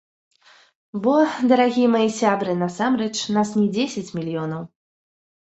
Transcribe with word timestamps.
Бо, 1.03 1.13
дарагія 1.51 1.89
мае 1.97 2.07
сябры, 2.21 2.51
насамрэч 2.63 3.13
нас 3.37 3.53
не 3.61 3.67
дзесяць 3.77 4.13
мільёнаў. 4.23 4.61